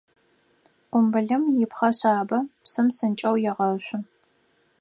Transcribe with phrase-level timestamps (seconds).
[0.91, 4.01] Къумбылым ипхъэ шъабэ, псым псынкӏэу егъэшъу.